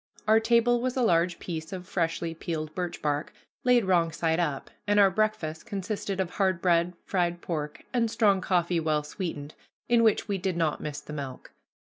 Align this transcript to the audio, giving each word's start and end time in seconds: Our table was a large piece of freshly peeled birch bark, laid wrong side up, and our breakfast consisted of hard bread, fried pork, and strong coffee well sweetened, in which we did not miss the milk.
Our 0.27 0.39
table 0.39 0.81
was 0.81 0.97
a 0.97 1.03
large 1.03 1.37
piece 1.37 1.71
of 1.71 1.87
freshly 1.87 2.33
peeled 2.33 2.73
birch 2.73 3.03
bark, 3.03 3.33
laid 3.63 3.85
wrong 3.85 4.11
side 4.11 4.39
up, 4.39 4.71
and 4.87 4.99
our 4.99 5.11
breakfast 5.11 5.67
consisted 5.67 6.19
of 6.19 6.31
hard 6.31 6.59
bread, 6.59 6.95
fried 7.05 7.39
pork, 7.41 7.83
and 7.93 8.09
strong 8.09 8.41
coffee 8.41 8.79
well 8.79 9.03
sweetened, 9.03 9.53
in 9.87 10.01
which 10.01 10.27
we 10.27 10.39
did 10.39 10.57
not 10.57 10.81
miss 10.81 11.01
the 11.01 11.13
milk. 11.13 11.51